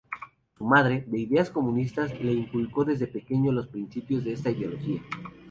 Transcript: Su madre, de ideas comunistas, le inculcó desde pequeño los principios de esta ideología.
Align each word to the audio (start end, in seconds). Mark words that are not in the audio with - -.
Su 0.57 0.65
madre, 0.65 1.03
de 1.05 1.19
ideas 1.19 1.51
comunistas, 1.51 2.19
le 2.19 2.33
inculcó 2.33 2.85
desde 2.85 3.05
pequeño 3.05 3.51
los 3.51 3.67
principios 3.67 4.23
de 4.23 4.33
esta 4.33 4.49
ideología. 4.49 5.03